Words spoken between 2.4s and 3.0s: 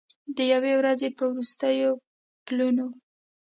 پلونو